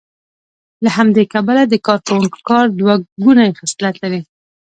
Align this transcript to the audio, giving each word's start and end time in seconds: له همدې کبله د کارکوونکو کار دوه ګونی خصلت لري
له 0.83 0.89
همدې 0.97 1.23
کبله 1.33 1.61
د 1.67 1.75
کارکوونکو 1.87 2.37
کار 2.49 2.65
دوه 2.79 2.95
ګونی 3.23 3.49
خصلت 3.59 3.95
لري 4.03 4.21